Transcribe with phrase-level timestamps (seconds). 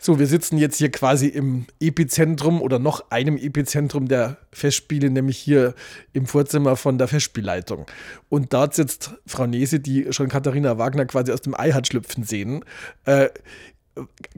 [0.00, 5.38] So, wir sitzen jetzt hier quasi im Epizentrum oder noch einem Epizentrum der Festspiele, nämlich
[5.38, 5.74] hier
[6.12, 7.86] im Vorzimmer von der Festspielleitung.
[8.28, 12.22] Und dort sitzt Frau Nese, die schon Katharina Wagner quasi aus dem Ei hat schlüpfen
[12.22, 12.64] sehen.
[13.06, 13.30] Äh,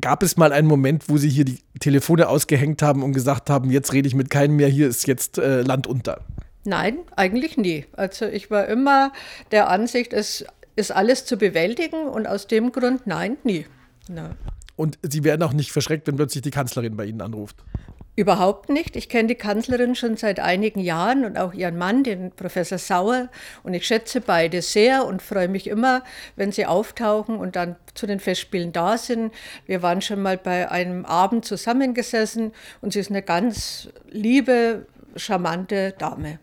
[0.01, 3.71] gab es mal einen Moment, wo Sie hier die Telefone ausgehängt haben und gesagt haben,
[3.71, 6.25] jetzt rede ich mit keinem mehr, hier ist jetzt äh, Land unter?
[6.65, 7.85] Nein, eigentlich nie.
[7.93, 9.13] Also ich war immer
[9.51, 13.67] der Ansicht, es ist alles zu bewältigen und aus dem Grund nein, nie.
[14.09, 14.31] No.
[14.81, 17.57] Und Sie werden auch nicht verschreckt, wenn plötzlich die Kanzlerin bei Ihnen anruft.
[18.17, 18.97] Überhaupt nicht.
[18.97, 23.29] Ich kenne die Kanzlerin schon seit einigen Jahren und auch ihren Mann, den Professor Sauer.
[23.63, 26.03] Und ich schätze beide sehr und freue mich immer,
[26.35, 29.35] wenn sie auftauchen und dann zu den Festspielen da sind.
[29.67, 35.93] Wir waren schon mal bei einem Abend zusammengesessen und sie ist eine ganz liebe, charmante
[35.99, 36.39] Dame.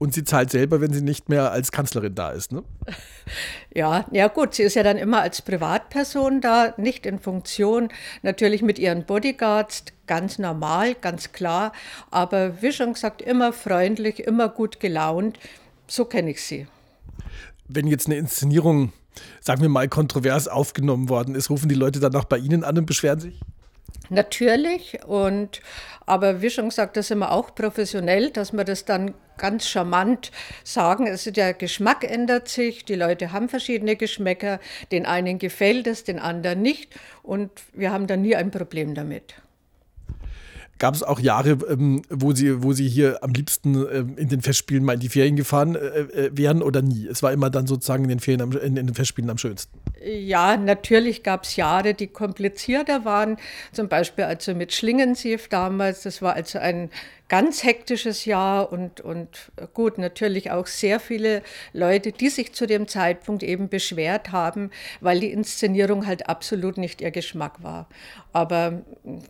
[0.00, 2.64] Und sie zahlt selber, wenn sie nicht mehr als Kanzlerin da ist, ne?
[3.74, 7.90] Ja, ja gut, sie ist ja dann immer als Privatperson da, nicht in Funktion,
[8.22, 11.72] natürlich mit ihren Bodyguards, ganz normal, ganz klar,
[12.10, 15.38] aber wie schon gesagt, immer freundlich, immer gut gelaunt.
[15.86, 16.66] So kenne ich sie.
[17.68, 18.94] Wenn jetzt eine Inszenierung,
[19.42, 22.78] sagen wir mal, kontrovers aufgenommen worden ist, rufen die Leute dann auch bei Ihnen an
[22.78, 23.38] und beschweren sich?
[24.10, 25.60] Natürlich, und,
[26.04, 30.32] aber wie schon gesagt, das sind wir auch professionell, dass wir das dann ganz charmant
[30.64, 31.08] sagen.
[31.08, 34.58] Also der Geschmack ändert sich, die Leute haben verschiedene Geschmäcker,
[34.90, 39.34] den einen gefällt es, den anderen nicht und wir haben da nie ein Problem damit.
[40.80, 44.40] Gab es auch Jahre, ähm, wo, Sie, wo Sie hier am liebsten ähm, in den
[44.40, 47.06] Festspielen mal in die Ferien gefahren äh, äh, wären oder nie?
[47.06, 49.78] Es war immer dann sozusagen in den Ferien, am, in, in den Festspielen am schönsten.
[50.02, 53.36] Ja, natürlich gab es Jahre, die komplizierter waren.
[53.72, 56.02] Zum Beispiel also mit Schlingensief damals.
[56.02, 56.88] Das war also ein
[57.30, 61.42] ganz hektisches Jahr und, und gut, natürlich auch sehr viele
[61.72, 64.70] Leute, die sich zu dem Zeitpunkt eben beschwert haben,
[65.00, 67.88] weil die Inszenierung halt absolut nicht ihr Geschmack war.
[68.32, 68.82] Aber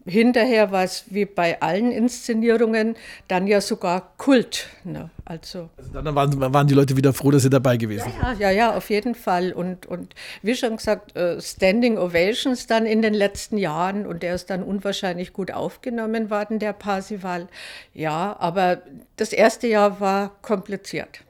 [0.07, 2.97] hinterher war es wie bei allen Inszenierungen
[3.29, 4.69] dann ja sogar Kult.
[4.83, 5.11] Ne?
[5.31, 8.21] Also, also dann waren, waren, die Leute wieder froh, dass sie dabei gewesen sind.
[8.21, 9.53] Ja, ja, ja, auf jeden Fall.
[9.53, 14.35] Und, und wie schon gesagt, äh, Standing Ovations dann in den letzten Jahren und der
[14.35, 17.47] ist dann unwahrscheinlich gut aufgenommen worden, der Parsival.
[17.95, 18.83] Ja, aber
[19.15, 21.21] das erste Jahr war kompliziert.